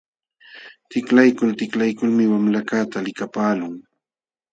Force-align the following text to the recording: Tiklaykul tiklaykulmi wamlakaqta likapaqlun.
Tiklaykul 0.89 1.51
tiklaykulmi 1.59 2.23
wamlakaqta 2.31 2.97
likapaqlun. 3.07 3.75